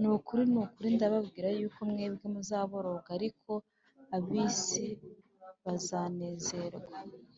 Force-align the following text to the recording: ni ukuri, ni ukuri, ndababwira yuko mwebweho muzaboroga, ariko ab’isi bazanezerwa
ni 0.00 0.08
ukuri, 0.16 0.42
ni 0.52 0.58
ukuri, 0.64 0.88
ndababwira 0.96 1.48
yuko 1.58 1.80
mwebweho 1.90 2.26
muzaboroga, 2.34 3.08
ariko 3.18 3.52
ab’isi 4.16 4.84
bazanezerwa 5.64 6.96